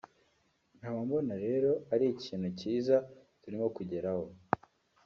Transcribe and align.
nkaba 0.77 0.99
mbona 1.05 1.33
rero 1.45 1.71
ari 1.93 2.05
ikintu 2.13 2.47
kiza 2.59 2.97
turimo 3.41 3.67
kugeraho 3.75 4.25